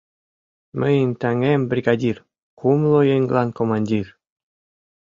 «Мыйын 0.79 1.09
таҥем 1.21 1.61
бригадир, 1.71 2.17
кумло 2.59 2.99
еҥлан 3.15 3.49
командир...» 3.57 4.07